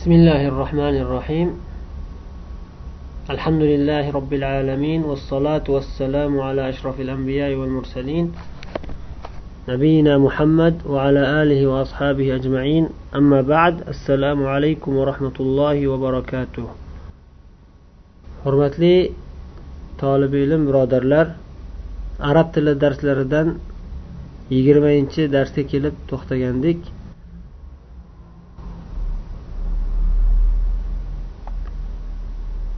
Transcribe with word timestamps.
بسم 0.00 0.12
الله 0.12 0.48
الرحمن 0.48 0.96
الرحيم 1.04 1.48
الحمد 3.30 3.62
لله 3.62 4.10
رب 4.18 4.32
العالمين 4.32 5.00
والصلاة 5.04 5.66
والسلام 5.68 6.40
على 6.40 6.68
أشرف 6.68 7.00
الأنبياء 7.00 7.54
والمرسلين 7.54 8.32
نبينا 9.68 10.18
محمد 10.18 10.74
وعلى 10.86 11.42
آله 11.42 11.60
وأصحابه 11.66 12.34
أجمعين 12.34 12.88
أما 13.14 13.40
بعد 13.54 13.74
السلام 13.88 14.46
عليكم 14.46 14.96
ورحمة 14.96 15.36
الله 15.40 15.76
وبركاته 15.88 16.66
hurmatli 18.46 19.12
tolib 19.98 20.32
ilm 20.34 20.66
birodarlar 20.68 21.26
arab 22.30 22.48
tili 22.54 22.74
darslaridan 22.80 23.48
yigirmanchi 24.54 25.22
darsga 25.36 25.62
kelib 25.72 25.94
to'xtagandik 26.10 26.78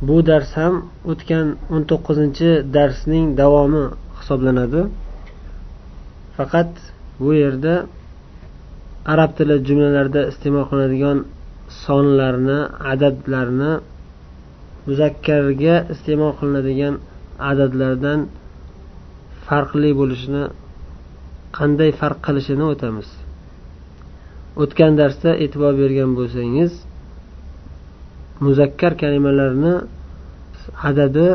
Bu 0.07 0.17
dars 0.29 0.49
ham 0.59 0.75
o'tgan 1.11 1.47
o'n 1.73 1.83
to'qqizinchi 1.91 2.49
darsning 2.75 3.25
davomi 3.41 3.83
hisoblanadi. 4.19 4.81
Faqat 6.37 6.71
bu 7.23 7.31
yerda 7.43 7.73
arab 9.13 9.31
tili 9.37 9.55
jumlalarida 9.67 10.21
iste'mol 10.31 10.65
qilinadigan 10.69 11.17
sonlarni 11.83 12.59
adadlarni 12.93 13.73
muzakkarga 14.87 15.75
iste'mol 15.93 16.33
qilinadigan 16.39 16.93
adadlardan 17.51 18.19
farqli 19.47 19.91
bo'lishini 19.99 20.43
qanday 21.57 21.91
farq 21.99 22.19
qilishini 22.27 22.65
o'tamiz. 22.73 23.09
O'tgan 24.61 24.91
darsda 25.01 25.31
e'tibor 25.43 25.73
bergan 25.81 26.11
bo'lsangiz 26.19 26.71
muzakkar 28.45 28.93
kalimalarni 29.01 29.73
adadi 30.89 31.27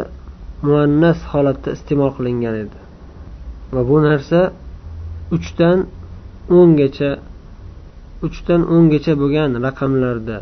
muannas 0.69 1.19
holatda 1.33 1.69
iste'mol 1.77 2.11
qilingan 2.17 2.57
edi. 2.65 2.79
Va 3.75 3.81
bu 3.91 3.97
narsa 4.09 4.41
uchdan 5.37 5.79
o'ngacha 6.59 7.11
uchdan 8.27 8.61
o'ngacha 8.75 9.13
bo'lgan 9.23 9.51
raqamlarda 9.67 10.39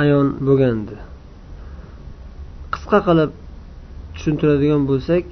ayon 0.00 0.26
bo'lgandi. 0.46 0.96
Qisqa 2.72 2.98
qilib 3.06 3.30
tushuntiradigan 4.14 4.82
bo'lsak 4.90 5.26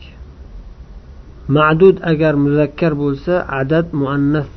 ma'dud 1.57 1.97
agar 2.13 2.35
muzakkar 2.45 2.93
bo'lsa 3.03 3.33
adad 3.61 3.87
muannas 4.01 4.51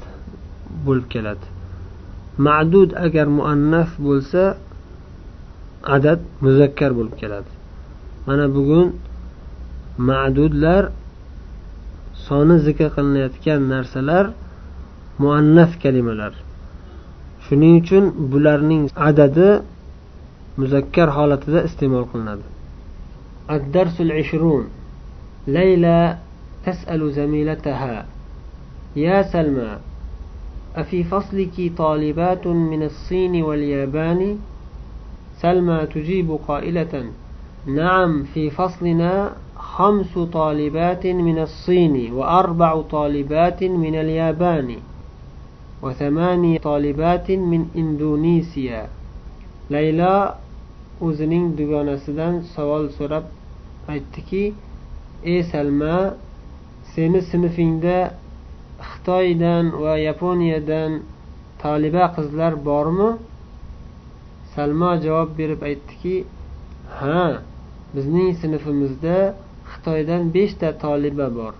bo'lib 0.85 1.07
keladi. 1.13 1.45
Ma'dud 2.47 2.89
agar 3.05 3.27
muannas 3.37 3.89
bo'lsa 4.07 4.41
adad 5.96 6.20
muzakkar 6.44 6.90
bo'lib 6.98 7.14
keladi 7.20 7.50
mana 8.26 8.46
bugun 8.56 8.86
ma'dudlar 10.08 10.82
soni 12.26 12.56
zikr 12.66 12.88
qilinayotgan 12.96 13.60
narsalar 13.74 14.24
muannas 15.22 15.72
kalimalar 15.82 16.32
shuning 17.44 17.74
uchun 17.82 18.04
bularning 18.32 18.82
adadi 19.08 19.50
muzakkar 20.60 21.08
holatida 21.16 21.60
iste'mol 21.68 22.06
qilinadi 22.12 22.46
الدرس 23.56 24.00
العشرون 24.00 24.64
ليلى 25.46 26.18
تسأل 26.66 27.12
زميلتها 27.12 28.06
يا 28.96 29.22
سلمى 29.22 29.78
أفي 30.76 31.04
فصلك 31.04 31.72
طالبات 31.78 32.46
من 32.46 32.82
الصين 32.82 33.42
واليابان 33.42 34.38
سلمى 35.42 35.86
تجيب 35.94 36.38
قائلة 36.48 37.04
نعم 37.66 38.22
في 38.22 38.50
فصلنا 38.50 39.32
خمس 39.56 40.18
طالبات 40.18 41.06
من 41.06 41.38
الصين 41.38 42.12
وأربع 42.12 42.80
طالبات 42.80 43.64
من 43.64 43.94
اليابان 43.94 44.76
وثماني 45.82 46.58
طالبات 46.58 47.30
من 47.30 47.62
إندونيسيا 47.76 48.88
ليلى 49.70 50.34
o'zining 51.00 51.52
dugonasidan 51.58 52.34
savol 52.54 52.88
so'rab 52.96 53.24
aytdiki 53.92 54.44
ey 55.32 55.40
salma 55.52 55.96
seni 56.94 57.20
sinfingda 57.30 57.98
xitoydan 58.90 59.64
va 59.82 59.94
yaponiyadan 60.08 60.92
toliba 61.62 62.04
qizlar 62.16 62.52
bormi 62.68 63.10
Salmo 64.55 64.91
javob 65.05 65.29
berib 65.39 65.61
aytdiki 65.69 66.15
ha 66.99 67.21
bizning 67.95 68.29
sinfimizda 68.41 69.17
xitoydan 69.71 70.23
beshta 70.35 70.69
toliba 70.83 71.27
bor 71.37 71.53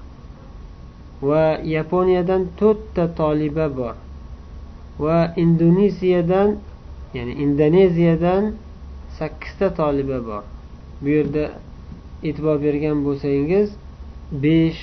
va 1.30 1.46
yaponiyadan 1.76 2.42
to'rtta 2.60 3.04
toliba 3.20 3.68
bor 3.80 3.96
va 5.04 5.18
indoneziyadan 5.44 6.50
ya'ni 7.18 7.34
indoneziyadan 7.46 8.44
sakkizta 9.20 9.74
toliba 9.74 10.20
bor. 10.28 10.44
Bu 11.02 11.08
yerda 11.16 11.44
e'tibor 12.28 12.58
bergan 12.66 12.98
bo'lsangiz 13.06 13.68
besh 14.44 14.82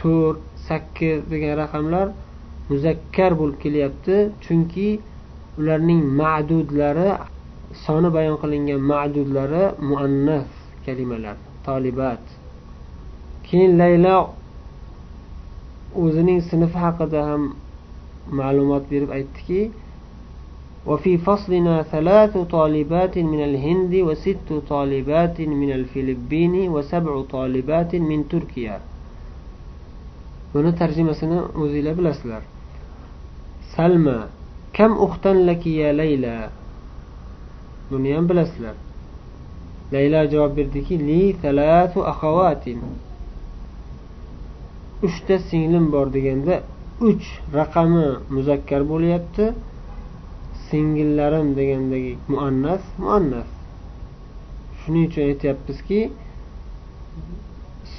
to'rt 0.00 0.40
sakkiz 0.68 1.18
degan 1.32 1.54
raqamlar 1.62 2.06
muzakkar 2.70 3.32
bo'lib 3.40 3.58
kelyapti. 3.64 4.16
Chunki 4.44 4.88
ularning 5.58 6.02
ma'dudlari 6.20 7.10
soni 7.85 8.09
bayon 8.15 8.37
qilingan 8.41 8.81
ma'dudlari 8.91 9.63
muannas 9.89 10.47
kalimalar 10.85 11.37
tolibat 11.65 12.23
keyin 13.47 13.71
laylo 13.81 14.17
o'zining 16.03 16.39
sinfi 16.49 16.77
haqida 16.85 17.19
ham 17.29 17.43
ma'lumot 18.39 18.83
berib 18.91 19.09
aytdiki 19.17 19.61
وفي 20.87 21.17
فصلنا 21.17 21.83
ثلاث 21.93 22.37
طالبات 22.37 23.17
من 23.17 23.43
الهند 23.43 23.93
وست 24.07 24.49
طالبات 24.69 25.41
من 25.41 25.71
الفلبين 25.71 26.55
وسبع 26.73 27.13
طالبات 27.21 27.91
من 27.95 28.19
تركيا 28.31 28.77
buni 30.53 30.71
tarjimasini 30.79 31.39
o'zinglar 31.61 31.93
bilasizlar 31.99 32.43
salma 33.75 34.17
kam 34.77 34.91
uxtan 35.05 35.37
laki 35.49 35.71
ya 35.83 35.89
layla 35.99 36.35
Buni 37.92 38.10
ham 38.16 38.24
bilasizlar. 38.30 38.76
Layla 39.92 40.20
javob 40.32 40.52
berdiki 40.58 40.94
li 41.08 41.22
talatu 41.42 41.98
axavatin 42.12 42.78
uchta 45.06 45.34
singlim 45.48 45.84
bor 45.94 46.06
deganda 46.16 46.54
uch 47.08 47.26
raqami 47.58 48.06
muzakkar 48.34 48.82
bo'lyapti. 48.92 49.44
Singillarim 50.68 51.48
degandagi 51.58 52.12
muannas 52.32 52.82
muannas. 53.02 53.50
Shuning 54.80 55.04
uchun 55.08 55.22
aytyapmizki 55.30 56.00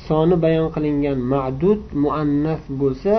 soni 0.05 0.35
bayon 0.43 0.67
qilingan 0.75 1.19
ma'dud 1.33 1.81
muannas 2.03 2.61
bo'lsa 2.81 3.13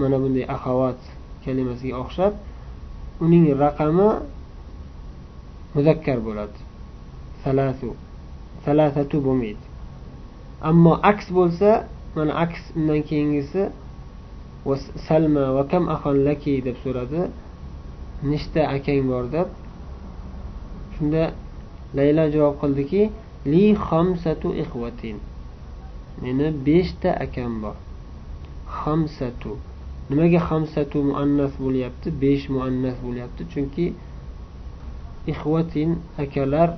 mana 0.00 0.16
bunday 0.22 0.44
axavat 0.56 1.00
kalimasiga 1.44 1.94
o'xshab 2.02 2.32
uning 3.24 3.44
raqami 3.64 4.08
muzakkar 5.74 6.18
bo'ladi. 6.26 6.58
Salasu 7.44 7.90
salasatu 8.64 9.16
bo'lmaydi 9.26 9.74
ammo 10.70 10.92
aks 11.10 11.26
bo'lsa 11.38 11.70
mana 12.16 12.32
aks 12.44 12.62
undan 12.78 13.00
keyingisi 13.08 13.62
salma 15.06 15.44
va 15.56 15.64
kam 15.72 15.84
ahon 15.94 16.16
laki 16.28 16.54
deb 16.66 16.76
so'radi. 16.84 17.22
Nechta 18.30 18.62
akang 18.76 19.02
bor 19.10 19.24
deb. 19.36 19.48
Shunda 20.94 21.22
layla 21.98 22.24
javob 22.34 22.54
qildiki 22.62 23.02
li 23.52 23.64
xamsatu 23.86 24.48
ixvatin 24.62 25.16
meni 26.22 26.46
beshta 26.66 27.10
akam 27.26 27.52
bor. 27.62 27.76
Xamsatu. 28.80 29.52
Nimaga 30.08 30.40
xamsatu 30.48 30.98
muannas 31.10 31.52
bo'lyapti? 31.64 32.08
Besh 32.22 32.44
muannas 32.54 32.96
bo'lyapti. 33.06 33.42
Chunki 33.52 33.86
ixvatin 35.32 35.90
akalar 36.24 36.68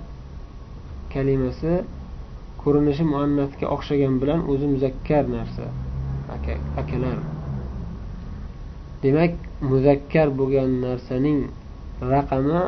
kalimasi 1.12 1.72
ko'rinishi 2.62 3.04
muannatga 3.12 3.66
o'xshagan 3.75 4.14
bilan 4.22 4.40
o'zi 4.52 4.66
muzakkar 4.75 5.25
narsa 5.37 5.66
akalar. 6.82 7.19
Demak 9.02 9.32
muzakkar 9.70 10.28
bo'lgan 10.38 10.70
narsaning 10.84 11.40
raqami 12.14 12.60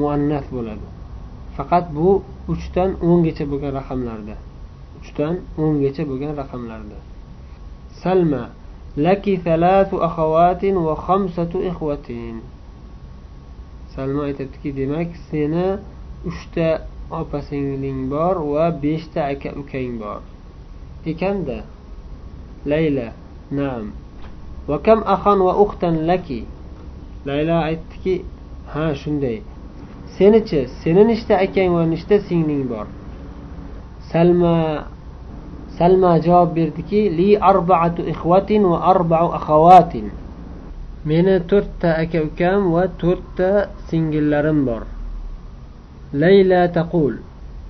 muannat 0.00 0.46
bo'ladi. 0.56 0.86
Faqat 1.56 1.84
bu 1.96 2.08
uchdan 2.52 2.90
o'ngacha 3.08 3.44
bo'lgan 3.52 3.72
raqamlarda 3.78 4.36
uchdan 5.00 5.34
o'ngacha 5.62 6.02
bo'lgan 6.10 6.32
raqamlarda. 6.40 6.98
Salma 8.02 8.44
laki 9.06 9.34
thalathu 9.46 9.96
akhawatin 10.08 10.74
va 10.86 10.94
khamsatu 11.06 11.56
ikhwatin. 11.70 12.36
Salma 13.94 14.22
aytyaptiki 14.28 14.70
demak 14.78 15.10
seni 15.30 15.66
uchta 16.28 16.68
opa 17.10 17.38
singling 17.48 18.00
bor 18.12 18.36
va 18.52 18.70
beshta 18.82 19.20
aka 19.32 19.50
ukang 19.60 19.98
bor 20.00 20.20
ekanda 21.06 21.58
layla 22.70 23.08
nam 23.50 23.92
va 24.68 24.78
kam 24.78 25.00
axon 25.06 25.38
va 25.46 25.52
uxtan 25.64 26.06
laki. 26.06 26.44
Layla 27.26 27.56
aytdiki 27.68 28.24
ha 28.72 28.94
shunday 28.94 29.42
senichi 30.16 30.60
seni 30.82 31.04
nechta 31.04 31.34
akang 31.44 31.72
va 31.76 31.84
nechta 31.86 32.20
singling 32.28 32.64
bor? 32.68 32.86
Salma 34.10 34.86
salma 35.78 36.20
javob 36.20 36.54
berdiki 36.54 37.08
li 37.18 37.36
arbaatu 37.50 38.02
ixvatin 38.12 38.62
va 38.70 38.78
arbau 38.92 39.26
axavatin 39.38 40.06
meni 41.07 41.35
to'rtta 41.49 41.89
aka 42.03 42.17
ukam 42.27 42.71
va 42.73 42.83
to'rtta 43.01 43.49
singillarim 43.89 44.59
bor 44.67 44.83
layla 46.13 46.61
taqul 46.77 47.13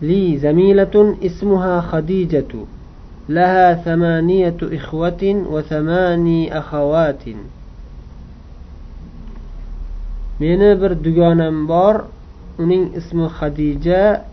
li 0.07 0.21
zamilatun 0.43 1.17
ismuha 1.27 1.75
khadijatu 1.89 2.67
لها 3.29 3.87
ثمانية 3.87 4.59
إخوة 4.63 5.23
وثماني 5.23 6.39
أخوات 6.59 7.23
meni 10.39 10.75
bir 10.81 10.91
dugonam 11.03 11.67
bor 11.67 11.95
uning 12.59 12.91
ismi 12.99 13.27
hadija 13.37 14.25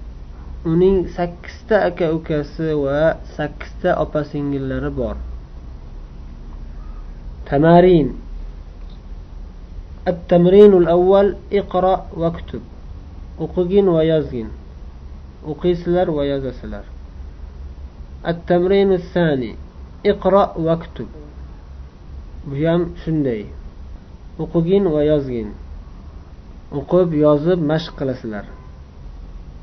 uning 0.65 1.09
sakkizta 1.17 1.77
aka 1.89 2.07
ukasi 2.19 2.73
va 2.85 3.21
sakkizta 3.37 3.91
opa 4.03 4.25
singillari 4.25 4.91
bor 4.91 5.17
tamarin 7.49 8.09
التمرين 10.09 10.73
الأول 10.73 11.37
اقرأ 11.53 12.07
واكتب 12.17 12.61
o'qigin 13.41 13.87
va 13.97 14.03
yozgin 14.05 14.49
o'qiysizlar 15.51 16.09
va 16.17 16.25
yozasizlar 16.33 16.85
التمرين 18.29 18.93
الثاني 18.93 19.55
اقرأ 20.07 20.59
واكتب 20.59 21.07
bu 22.45 22.57
ham 22.67 22.83
shunday 23.05 23.45
o'qigin 24.39 24.85
va 24.95 25.03
yozgin 25.05 25.49
o'qib 26.79 27.09
yozib 27.25 27.61
mashq 27.71 27.93
qilasizlar 27.99 28.45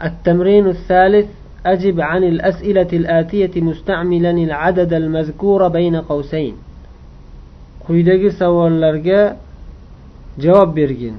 التمرين 0.04 0.68
الثالث 0.68 1.28
أجب 1.66 2.02
عن 2.02 2.24
الأسئلة 2.24 2.88
الآتية 2.94 3.62
مستعملا 3.62 4.32
العدد 4.32 4.94
المذكور 4.94 5.68
بين 5.68 5.96
قوسين 5.96 6.56
quyidagi 7.88 8.32
savollarga 8.32 9.38
javob 10.39 10.77
bergin. 10.77 11.17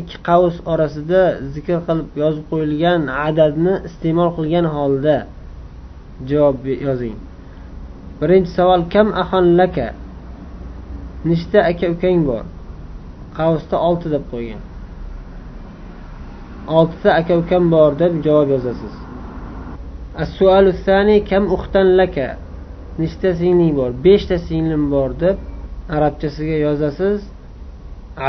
Ikki 0.00 0.16
qavs 0.28 0.56
orasida 0.72 1.22
zikr 1.54 1.78
qilib 1.86 2.08
yozib 2.22 2.44
qo'yilgan 2.50 3.00
adadni 3.26 3.74
iste'mol 3.88 4.30
qilgan 4.36 4.66
holda 4.76 5.16
javob 6.30 6.56
yozing. 6.86 7.16
Birinchi 8.20 8.50
savol 8.58 8.82
kam 8.92 9.08
ahonlaka 9.22 9.86
nechta 11.28 11.58
aka 11.70 11.86
ukang 11.94 12.20
bor? 12.28 12.44
Qavsda 13.38 13.76
olti 13.88 14.08
deb 14.14 14.24
qo'ygan. 14.32 14.60
Oltita 16.76 17.10
aka 17.20 17.32
ukam 17.42 17.64
bor 17.74 17.90
deb 18.02 18.12
javob 18.26 18.48
yozasiz. 18.54 18.94
Kam 21.30 21.44
laka? 22.00 22.28
nechta 23.01 23.29
singling 23.39 23.73
bor 23.79 23.91
beshta 24.05 24.35
singlim 24.47 24.83
bor 24.93 25.09
deb 25.23 25.37
arabchasiga 25.95 26.55
yozasiz 26.65 27.19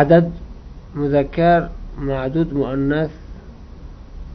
adad 0.01 0.27
muzakkar 1.01 1.61
ma'dud 2.09 2.49
muannas 2.61 3.13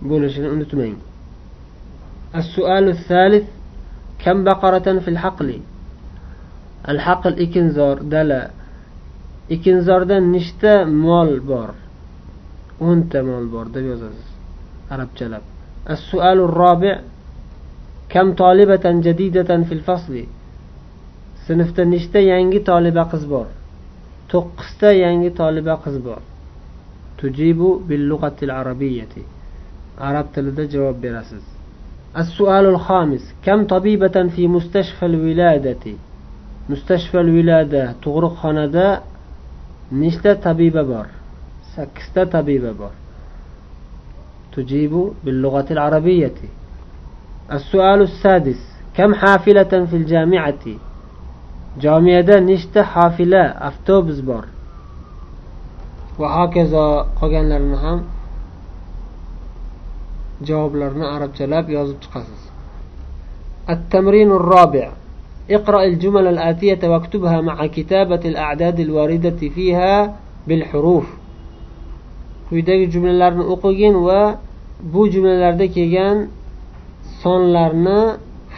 bo'lishini 0.10 0.50
unutmang 0.56 0.98
السؤال 2.42 2.86
الثالث 2.96 3.46
كم 4.24 4.44
بقرة 4.44 4.88
في 5.04 5.10
الحقل 5.14 5.50
الحقل 6.90 7.34
ikinzor 7.46 7.96
dala 8.14 8.42
ikinzorda 9.56 10.18
nechta 10.34 10.74
mol 10.86 11.32
bor 11.50 11.70
o'nta 12.88 13.20
mol 13.30 13.46
bor 13.54 13.66
deb 13.76 13.86
yozasiz 13.92 14.28
arabchalab 14.94 15.44
السؤال 15.96 16.38
الرابع 16.48 16.94
كم 18.10 18.34
طالبة 18.34 18.82
جديدة 18.86 19.64
في 19.64 19.74
الفصل 19.74 20.26
sinfda 21.48 21.84
nechta 21.86 22.20
yangi 22.20 22.60
toliba 22.70 23.04
qiz 23.12 23.24
bor 23.32 23.48
to'qqizta 24.32 24.90
yangi 25.04 25.30
toliba 25.40 25.76
qiz 25.84 25.96
bor 26.06 26.22
tujibu 27.20 27.70
billug'atil 27.90 28.52
arabiyyati 28.60 29.24
arab 30.10 30.28
tilida 30.34 30.64
javob 30.74 30.98
berasiz 31.04 31.44
السؤال 32.18 32.66
الخامس 32.66 33.34
كم 33.46 33.68
طبيبة 33.68 34.28
في 34.36 34.48
مستشفى 34.48 35.06
الولادة 35.06 35.86
مستشفى 36.70 37.20
الولادة 37.20 37.96
تغرق 38.04 38.34
خاندا 38.34 39.02
نشتا 39.92 40.34
طبيبة 40.34 40.82
بار 40.82 41.08
سكستا 41.76 42.24
طبيبة 42.24 42.72
بار 42.72 42.92
تجيب 44.56 45.12
باللغة 45.24 45.66
العربية 45.72 46.32
السؤال 47.52 48.02
السادس 48.02 48.60
كم 48.98 49.14
حافلة 49.14 49.86
في 49.90 49.96
الجامعة 49.96 50.66
jamiyada 51.80 52.40
nechta 52.40 52.84
hofila 52.84 53.44
avtobus 53.68 54.20
bor 54.22 54.44
va 56.20 56.28
hokazo 56.38 57.08
qolganlarini 57.20 57.78
ham 57.84 58.00
javoblarni 60.44 61.06
arabchalab 61.16 61.70
yozib 61.70 61.98
chiqasiz 62.04 62.42
التمرين 63.70 64.32
الرابع 64.32 64.92
اقرأ 65.52 65.84
الجمل 65.84 66.28
الآتية 66.28 66.80
واكتبها 66.90 67.42
مع 67.42 67.66
كتابة 67.66 68.22
الأعداد 68.26 68.80
الواردة 68.80 69.40
فيها 69.56 70.16
بالحروف 70.48 71.08
quyidagi 72.50 72.92
jumlalarni 72.92 73.44
o'qigin 73.54 73.96
va 74.08 74.22
bu 74.94 75.08
jumlalarda 75.14 75.66
kelgan 75.76 76.28
sonlarni 77.27 78.01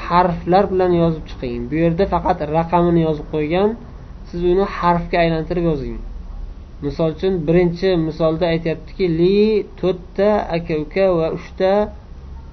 harflar 0.07 0.65
bilan 0.73 0.93
yozib 1.03 1.25
chiqing. 1.31 1.61
Bu 1.71 1.75
yerda 1.85 2.05
faqat 2.15 2.39
raqamini 2.57 3.01
yozib 3.09 3.27
qo'ygan 3.35 3.69
siz 4.29 4.41
uni 4.53 4.65
harfga 4.79 5.17
aylantirib 5.25 5.65
yozing. 5.71 5.99
Misol 6.85 7.09
uchun 7.17 7.33
birinchi 7.49 7.89
misolda 8.09 8.45
aytyaptiki 8.55 9.07
li 9.19 9.39
to'rtta 9.81 10.29
aka 10.57 10.75
uka 10.85 11.07
va 11.19 11.29
uchta 11.39 11.73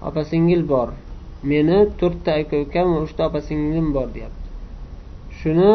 opa 0.08 0.22
singil 0.32 0.62
bor. 0.72 0.90
Meni 1.50 1.78
to'rtta 2.00 2.32
aka 2.42 2.56
ukam 2.66 2.88
va 2.96 3.00
uchta 3.08 3.22
opa 3.30 3.40
singlim 3.50 3.88
bor 3.96 4.08
deyapti. 4.16 4.48
Shuni 5.40 5.72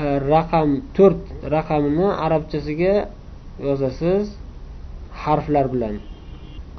e, 0.00 0.02
raqam 0.32 0.70
to'rt 0.96 1.22
raqamini 1.54 2.08
arabchasiga 2.26 2.94
yozasiz 3.66 4.24
harflar 5.22 5.66
bilan. 5.74 5.94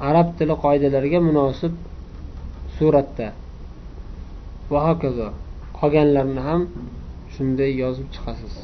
Arab 0.08 0.28
tili 0.38 0.54
qoidalariga 0.64 1.20
munosib 1.28 1.74
suratda 2.77 3.27
va 4.71 4.79
hokazo 4.87 5.27
qolganlarini 5.79 6.41
ham 6.47 6.61
shunday 7.35 7.71
yozib 7.83 8.07
chiqasiz 8.15 8.55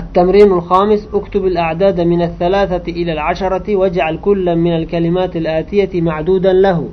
التمرين 0.00 0.52
الخامس 0.52 1.08
اكتب 1.14 1.46
الأعداد 1.46 2.00
من 2.00 2.22
الثلاثة 2.22 2.92
إلى 2.92 3.12
العشرة 3.12 3.76
واجعل 3.76 4.16
كل 4.16 4.56
من 4.56 4.72
الكلمات 4.76 5.36
الآتية 5.36 6.00
معدودا 6.00 6.52
له 6.52 6.88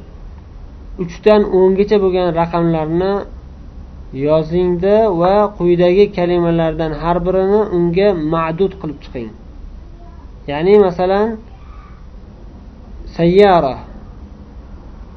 uchdan 1.03 1.41
o'ngacha 1.57 1.97
bo'lgan 2.03 2.27
raqamlarni 2.41 3.13
yozingda 4.27 4.95
va 5.21 5.35
quyidagi 5.57 6.05
kalimalardan 6.17 6.91
har 7.01 7.17
birini 7.25 7.61
unga 7.77 8.07
ma'dud 8.33 8.73
qilib 8.81 8.97
chiqing 9.03 9.29
ya'ni 10.51 10.75
masalan 10.85 11.27
sayyara 13.17 13.75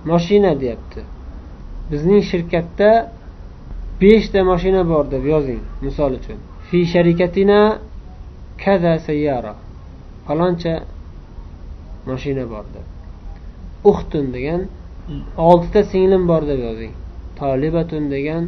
Moshina 0.06 0.60
deyapti. 0.62 1.01
Bizning 1.92 2.22
shirkatda 2.30 2.89
beshta 4.01 4.39
moshina 4.51 4.82
bor 4.92 5.06
deb 5.12 5.24
yozing 5.34 5.62
misol 5.82 6.12
uchun. 6.20 6.39
Fi 6.68 6.80
sharikatina 6.94 7.60
kaza 8.63 8.94
sayyara. 9.08 9.54
Faloncha 10.25 10.74
moshina 12.10 12.46
bor 12.54 12.66
deb. 12.75 12.86
Uxtun 13.89 14.25
degan 14.36 14.62
oltita 15.38 15.82
singlim 15.92 16.24
bor 16.32 16.44
deb 16.51 16.60
yozing. 16.68 16.94
Tolibatun 17.39 18.04
degan 18.16 18.44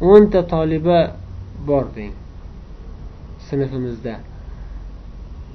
o'nta 0.00 0.40
toliba 0.52 1.00
bor 1.68 1.86
deng. 1.96 2.14
Sinfimizda. 3.46 4.14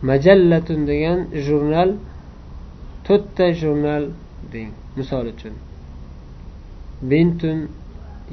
Majallatun 0.10 0.82
degan 0.92 1.20
jurnal 1.48 1.90
to'rtta 3.06 3.48
jurnal 3.62 4.04
deng 4.53 4.71
misol 4.97 5.27
uchun 5.33 5.55
bintun 7.11 7.59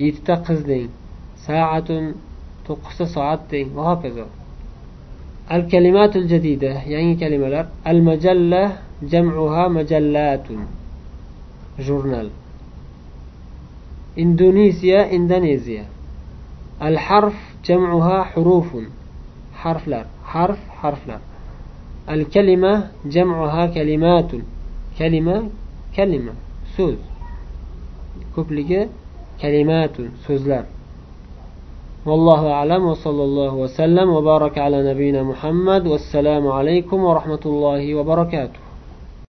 yettita 0.04 0.36
qiz 0.46 0.62
deng 0.72 0.90
saatun 1.46 2.06
to'qqizta 2.66 3.06
soat 3.16 3.42
deng 3.52 3.68
va 3.76 3.84
hokazo 3.92 4.28
الكلمات 5.52 6.16
الجديدة 6.16 6.68
يعني 6.68 7.16
كلمة 7.16 7.68
المجلة 7.88 8.78
جمعها 9.04 9.68
مجلات 9.68 10.48
جورنال 11.80 12.30
إندونيسيا 14.20 15.16
إندونيسيا 15.16 15.86
الحرف 16.82 17.36
جمعها 17.66 18.24
حروف 18.24 18.78
حرف 19.54 19.88
لا 19.88 20.06
حرف 20.26 20.60
حرف 20.70 21.08
لا 21.08 21.20
الكلمة 22.10 22.88
جمعها 23.06 23.66
كلمات 23.66 24.32
كلمة 25.00 25.50
كلمة 25.96 26.34
سوز 26.78 26.96
كوبليكي 28.36 28.88
كلمات 29.42 29.92
سوزلار 30.28 30.66
والله 32.06 32.52
أعلم 32.52 32.86
وصلى 32.86 33.24
الله 33.24 33.54
وسلم 33.54 34.10
وبارك 34.10 34.58
على 34.58 34.92
نبينا 34.94 35.24
محمد 35.24 35.88
والسلام 35.88 36.48
عليكم 36.48 37.04
ورحمة 37.04 37.40
الله 37.46 37.96
وبركاته 37.96 38.60